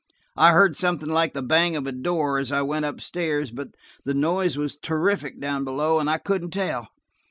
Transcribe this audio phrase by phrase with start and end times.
[0.35, 4.15] I heard something like the bang of a door as I went upstairs, but the
[4.15, 6.87] noise was terrific down below, and I couldn't tell.